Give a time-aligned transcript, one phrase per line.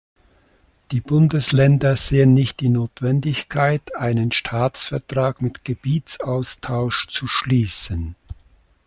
[0.89, 8.15] Die Bundesländer sehen nicht die Notwendigkeit, einen Staatsvertrag mit Gebietsaustausch zu schließen.